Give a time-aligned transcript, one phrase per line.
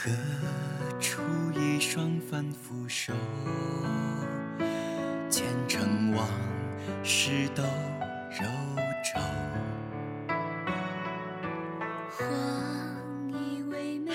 [0.00, 0.12] 何
[1.00, 1.20] 处
[1.58, 3.12] 一双反复手，
[5.28, 6.24] 前尘往
[7.02, 8.46] 事都揉
[9.02, 9.20] 皱。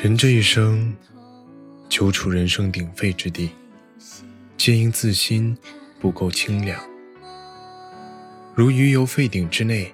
[0.02, 0.96] 人这一生，
[1.90, 3.50] 久处人声鼎沸之地，
[4.56, 5.58] 皆因自心
[6.00, 6.80] 不够清凉；
[8.56, 9.94] 如鱼游沸鼎之内，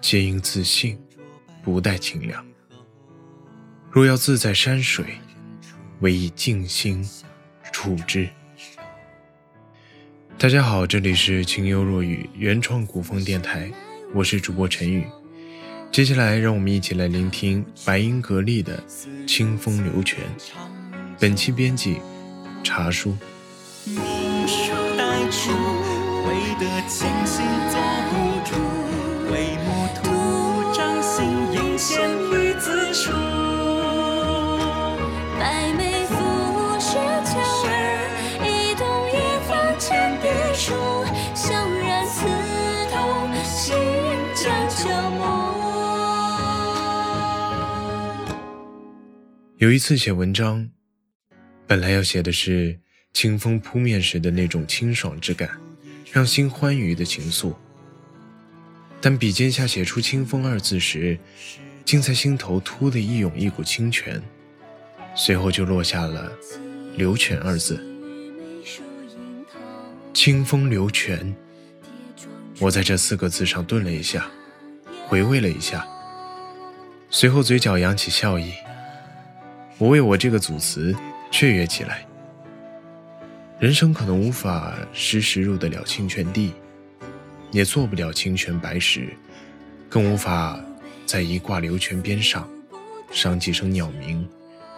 [0.00, 1.00] 皆因自性
[1.62, 2.44] 不待清凉。
[3.92, 5.04] 若要自在山水，
[5.98, 7.04] 唯以静心
[7.72, 8.28] 处之。
[10.38, 13.68] 大家好，这里是清幽若雨原创古风电台，
[14.14, 15.04] 我是主播陈宇。
[15.90, 18.80] 接下来，让我们一起来聆听白音格丽的
[19.26, 20.20] 《清风流泉》。
[21.18, 21.98] 本期编辑：
[22.62, 23.16] 茶书。
[49.60, 50.70] 有一次写文章，
[51.66, 52.80] 本来要写的是
[53.12, 55.50] 清风扑面时的那种清爽之感，
[56.10, 57.54] 让心欢愉的情愫。
[59.02, 61.18] 但笔尖下写出“清风”二字时，
[61.84, 64.22] 竟在心头突的一涌一股清泉，
[65.14, 66.32] 随后就落下了
[66.96, 67.86] “流泉”二字。
[70.14, 71.36] 清风流泉，
[72.60, 74.26] 我在这四个字上顿了一下，
[75.06, 75.86] 回味了一下，
[77.10, 78.54] 随后嘴角扬起笑意。
[79.80, 80.94] 我为我这个组词
[81.30, 82.06] 雀跃起来。
[83.58, 86.52] 人生可能无法时时入得了清泉地，
[87.50, 89.08] 也做不了清泉白石，
[89.88, 90.60] 更无法
[91.06, 92.46] 在一挂流泉边上
[93.10, 94.28] 赏几声鸟鸣，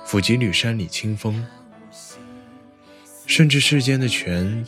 [0.07, 1.45] 抚几缕山里清风。
[3.27, 4.65] 甚至世间的泉，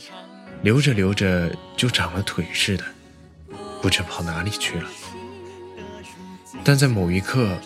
[0.63, 2.83] 流着流着就长了腿似的，
[3.81, 4.89] 不知跑哪里去了。
[6.61, 7.57] 但在某一刻。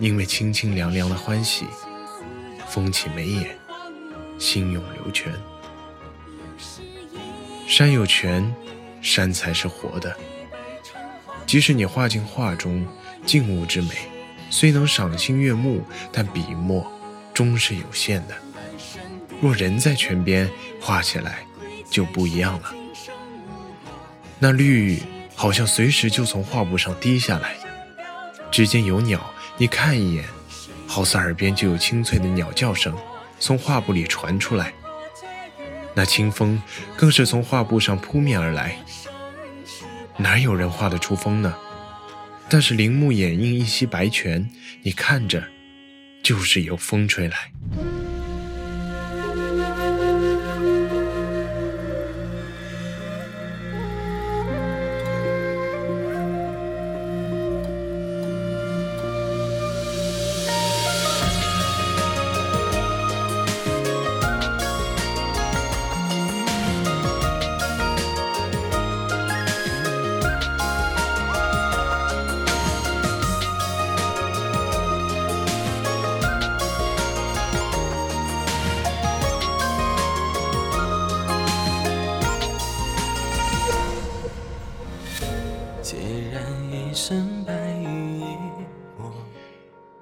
[0.00, 1.66] 因为清清凉凉的欢喜，
[2.68, 3.56] 风起眉眼，
[4.38, 5.32] 心涌流泉。
[7.66, 8.54] 山有泉，
[9.00, 10.14] 山才是活的。
[11.46, 12.86] 即使你画进画中，
[13.24, 13.90] 静物之美
[14.50, 16.86] 虽能赏心悦目，但笔墨
[17.32, 18.34] 终是有限的。
[19.40, 20.50] 若人在泉边
[20.80, 21.46] 画起来，
[21.90, 22.74] 就不一样了。
[24.38, 25.02] 那绿
[25.34, 27.56] 好像随时就从画布上滴下来。
[28.50, 29.33] 只见有鸟。
[29.56, 30.24] 你看一眼，
[30.86, 32.96] 好似耳边就有清脆的鸟叫声
[33.38, 34.72] 从画布里传出来。
[35.94, 36.60] 那清风
[36.96, 38.76] 更是从画布上扑面而来。
[40.16, 41.54] 哪有人画得出风呢？
[42.48, 44.50] 但是铃木掩映一袭白泉，
[44.82, 45.42] 你看着，
[46.22, 47.52] 就是有风吹来。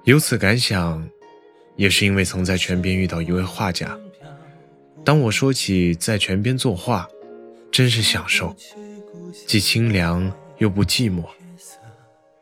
[0.05, 1.07] 有此感想，
[1.77, 3.97] 也是因为曾在泉边遇到一位画家。
[5.05, 7.07] 当我说起在泉边作画，
[7.71, 8.53] 真是享受，
[9.47, 11.23] 既清凉又不寂寞。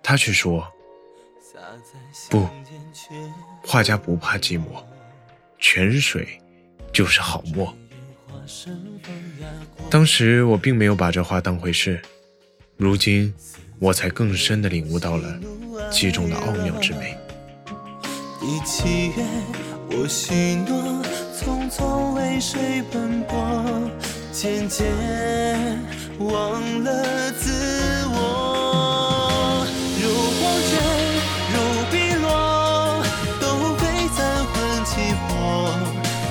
[0.01, 0.67] 他却说
[2.31, 2.47] ：“不，
[3.63, 4.83] 画家不怕寂寞，
[5.59, 6.27] 泉水
[6.91, 7.71] 就是好墨。”
[9.87, 12.01] 当时我并没有把这话当回事，
[12.75, 13.31] 如今
[13.77, 15.39] 我才更深地领悟到了
[15.91, 17.15] 其中的奥妙之美。
[18.41, 19.23] 第七月，
[19.91, 20.99] 我许诺，
[21.37, 23.37] 匆匆为谁奔波，
[24.33, 24.87] 渐渐
[26.17, 27.51] 忘了自
[28.07, 29.63] 我。
[30.01, 30.09] 如
[30.41, 30.73] 黄泉，
[31.53, 31.55] 如
[31.91, 33.03] 碧落，
[33.39, 33.45] 都
[33.77, 34.17] 被残
[34.49, 34.51] 魂
[34.85, 35.29] 起火。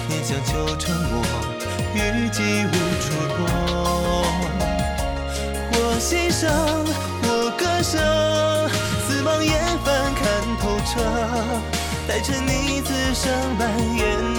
[0.08, 1.22] 念想求沉默，
[1.94, 3.38] 雨季无处躲。
[5.70, 6.50] 我心声，
[7.22, 8.02] 我歌声，
[9.06, 9.54] 似梦魇
[9.84, 10.20] 凡看
[10.60, 11.69] 透彻。
[12.10, 14.29] 带着你此生蔓延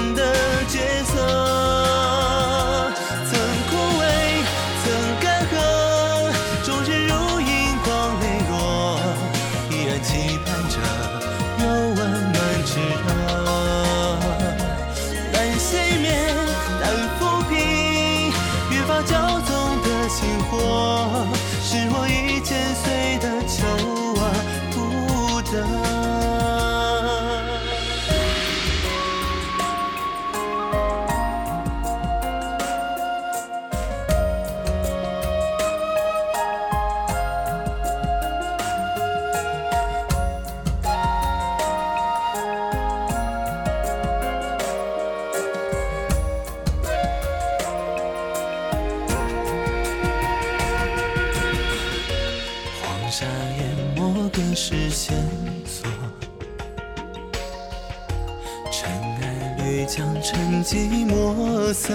[59.72, 61.94] 埃掠将沉寂墨色。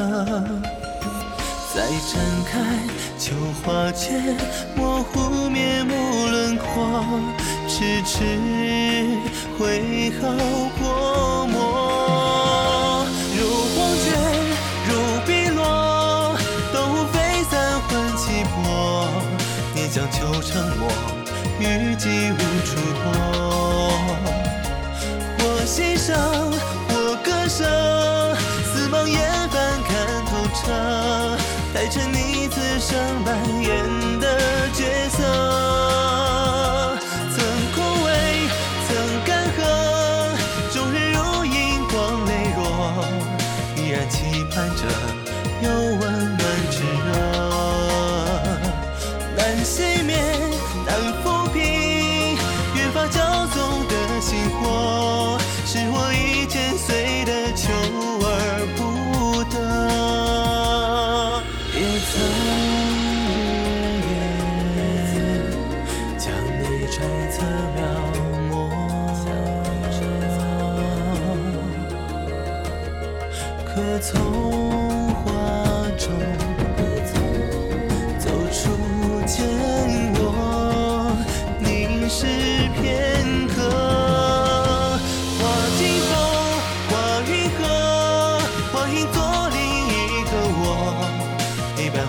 [1.75, 2.19] 再展
[2.51, 2.59] 开
[3.19, 4.35] 秋花间，
[4.75, 7.05] 模糊面目轮廓，
[7.69, 8.25] 迟迟
[9.59, 10.27] 挥毫
[10.81, 13.05] 过墨。
[13.37, 13.45] 如
[13.77, 14.09] 黄卷，
[14.89, 14.91] 如
[15.27, 16.35] 碧落，
[16.73, 19.07] 都无非三魂七魄。
[19.75, 20.89] 你将秋成墨。
[21.59, 23.05] 雨季无处躲，
[25.39, 26.15] 我心上，
[27.49, 27.96] 生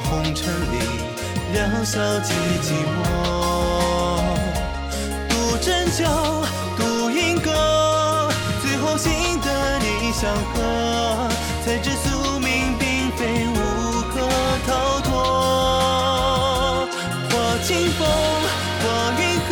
[0.10, 0.76] 红尘里
[1.54, 2.66] 渺小且寂
[2.96, 3.06] 寞，
[5.30, 6.00] 独针灸，
[6.78, 7.52] 独吟歌，
[8.62, 9.12] 最后幸
[9.42, 11.30] 得你相和，
[11.66, 13.56] 才知宿命并非无
[14.14, 14.16] 可
[14.66, 14.70] 逃
[15.02, 15.08] 脱。
[17.30, 17.34] 画
[17.64, 18.08] 清风，
[18.82, 18.86] 画
[19.20, 19.52] 云河，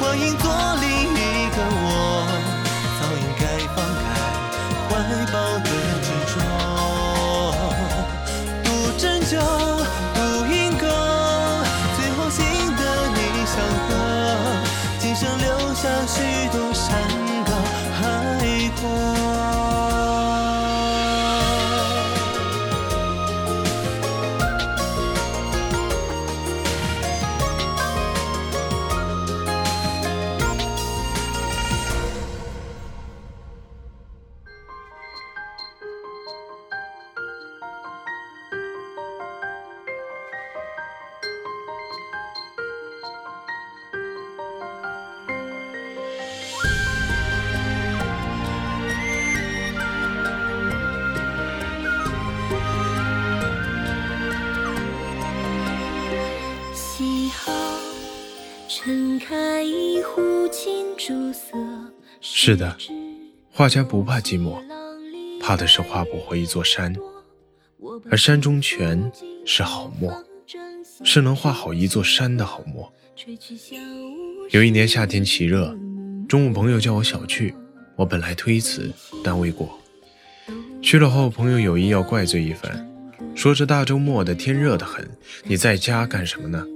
[0.00, 0.44] 幻影作
[0.80, 0.84] 另
[1.14, 1.86] 一个我，
[2.98, 3.42] 早应该
[3.74, 4.06] 放开
[4.88, 4.90] 怀
[5.32, 5.34] 抱
[62.44, 62.76] 是的，
[63.52, 64.60] 画家不怕寂寞，
[65.40, 66.92] 怕的是画不回一座山。
[68.10, 69.12] 而山中泉
[69.46, 70.12] 是好墨，
[71.04, 72.92] 是能画好一座山的好墨。
[74.50, 75.72] 有一年夏天奇热，
[76.28, 77.54] 中午朋友叫我小去，
[77.94, 78.90] 我本来推辞，
[79.22, 79.78] 但未果。
[80.82, 82.90] 去了后，朋友有意要怪罪一番，
[83.36, 85.08] 说这大周末的天热得很，
[85.44, 86.66] 你在家干什么呢？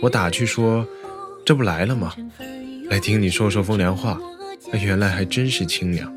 [0.00, 0.86] 我打趣说。
[1.44, 2.14] 这不来了吗？
[2.88, 4.20] 来听你说说风凉话。
[4.72, 6.12] 那原来还真是清凉。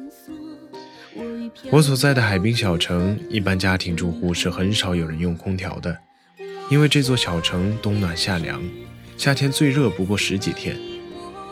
[1.72, 5.98] 我所在的海滨小城，一般家庭住户是很少有人用空调的，
[6.70, 8.62] 因为这座小城冬暖夏凉，
[9.18, 10.78] 夏天最热不过十几天。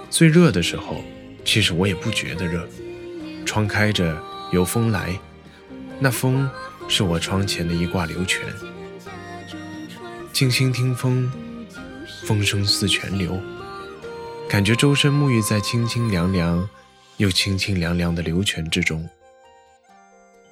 [0.10, 1.04] 最热的时候，
[1.44, 2.68] 其实我也不觉得热。
[3.46, 4.18] 窗开着，
[4.52, 5.18] 有风来，
[6.00, 6.50] 那风
[6.88, 8.46] 是我窗前的一挂流泉。
[10.32, 11.32] 静心听风，
[12.24, 13.40] 风声似泉流。
[14.48, 16.70] 感觉周身沐浴在清清凉凉
[17.18, 19.08] 又清清凉凉的流泉之中。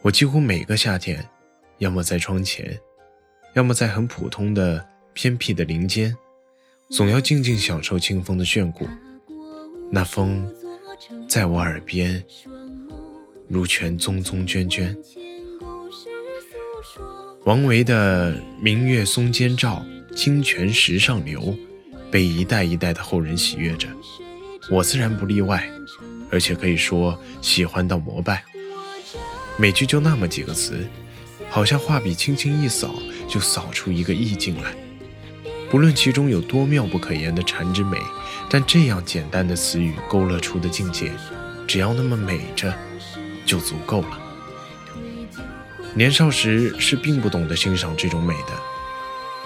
[0.02, 1.24] 我几乎每个夏天，
[1.80, 2.80] 要么在窗前，
[3.54, 6.16] 要么在很普通的偏僻的林间，
[6.90, 8.88] 总要静静享受清风的眷顾。
[9.92, 10.48] 那风，
[11.28, 12.24] 在我耳边
[13.48, 14.96] 如泉淙淙涓涓，
[17.46, 21.56] 王维的“明月松间照，清泉石上流”
[22.10, 23.88] 被一代一代的后人喜悦着，
[24.72, 25.70] 我自然不例外，
[26.36, 28.44] 而且可以说喜欢到膜拜。
[29.58, 30.86] 每句就那么几个词，
[31.50, 32.94] 好像画笔轻轻一扫，
[33.26, 34.76] 就扫出一个意境来。
[35.72, 37.98] 不论其中有多妙不可言的禅之美，
[38.50, 41.10] 但这样简单的词语勾勒出的境界，
[41.66, 42.74] 只要那么美着，
[43.46, 44.20] 就足够了。
[45.94, 48.52] 年少时是并不懂得欣赏这种美的，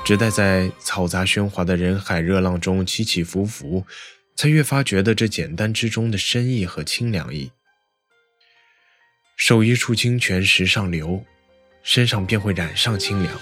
[0.03, 3.86] 只待在嘈杂喧哗的人海热浪中起起伏伏，
[4.39, 7.51] 才越发觉得这简单之中的深意和清凉意。
[9.36, 11.25] 手一触清泉石上流，
[11.84, 13.38] 身上便会染上清凉，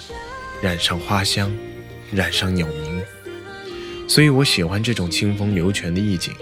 [0.59, 1.55] 染上花香，
[2.11, 3.03] 染上鸟鸣。
[4.07, 6.33] 所以我喜欢这种清风流泉的意境，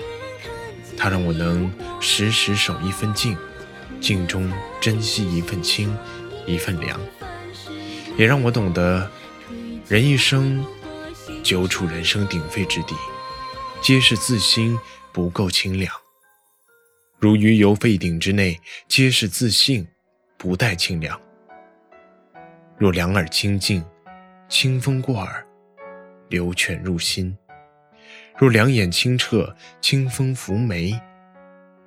[0.96, 1.70] 它让我能
[2.00, 3.38] 时时守一份静，
[4.00, 5.94] 静中珍惜一份清，
[6.48, 6.98] 一份凉，
[8.18, 9.12] 也让我懂得，
[9.90, 10.66] 人一生
[11.44, 12.96] 久处人声鼎沸之地，
[13.86, 14.76] 皆是自心
[15.14, 15.94] 不够清凉。
[17.20, 19.88] 如鱼游沸鼎之内，皆是自信，
[20.40, 21.22] 不待清凉。
[22.80, 23.86] 若两耳清净，
[24.50, 25.46] 清风过耳，
[26.30, 27.32] 流泉入心；
[28.36, 31.00] 若两眼清澈，清风拂眉，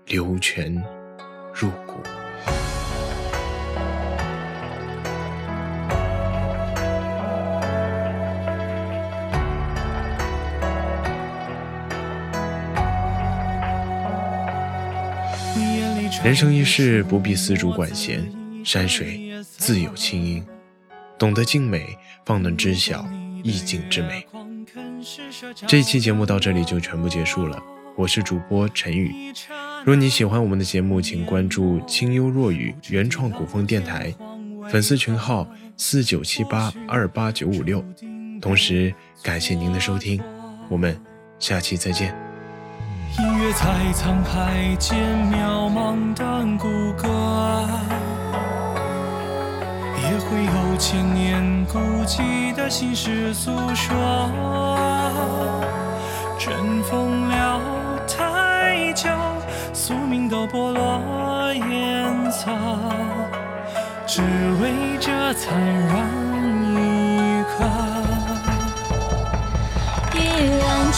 [0.07, 0.73] 流泉
[1.53, 2.01] 入骨。
[16.25, 18.27] 人生一世，不必丝竹管弦，
[18.65, 20.45] 山水自有清音。
[21.19, 23.07] 懂得静美，方能知晓
[23.43, 24.27] 意境之美。
[25.67, 27.61] 这期节目到这里就全部结束了，
[27.97, 29.33] 我是主播陈宇。
[29.85, 34.15] 若你喜欢我们的节目，请关注清幽若雨原创古风电台，
[34.71, 37.85] 粉丝群号四九七八二八九五六。
[38.41, 40.21] 同时感谢您的收听，
[40.69, 40.99] 我们
[41.39, 42.28] 下期再见。
[43.17, 44.99] 隐约在沧海间
[45.33, 46.25] 渺茫的
[46.59, 47.09] 骨骼，
[50.03, 54.31] 也会有千年孤寂的心事诉说。
[56.39, 57.61] 尘封了
[58.07, 59.09] 太久，
[59.73, 62.51] 宿命都剥落颜色，
[64.07, 64.21] 只
[64.61, 65.97] 为这残忍
[66.77, 67.65] 一刻。
[70.15, 70.19] 依
[70.61, 70.93] 然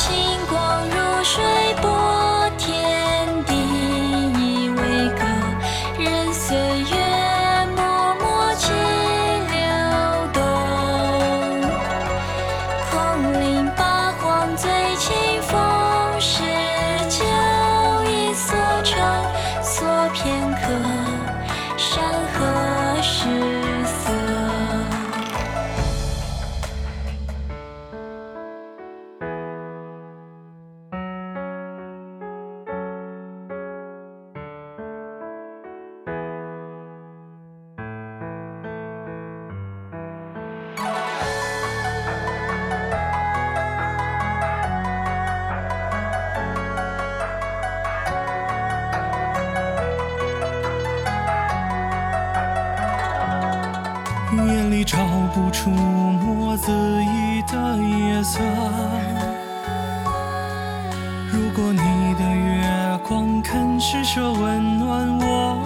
[64.20, 65.56] 肯施舍温暖我，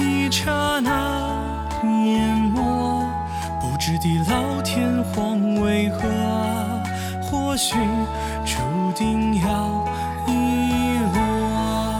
[0.00, 0.90] 一刹那
[1.84, 3.06] 淹没，
[3.60, 6.00] 不知地老天荒为何？
[7.30, 7.76] 或许
[8.44, 8.56] 注
[8.96, 9.86] 定要
[10.26, 11.94] 遗落，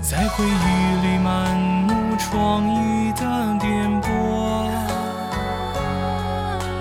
[0.00, 0.48] 在回忆
[1.04, 4.70] 里满目疮痍的颠簸，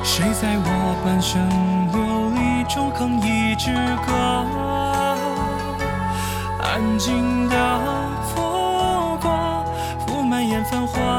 [0.04, 1.42] 谁在我半生
[1.92, 3.74] 流离中哼一支
[4.06, 4.75] 歌？
[6.76, 7.56] 安静的
[8.22, 9.66] 拂过，
[10.06, 11.15] 拂满眼繁华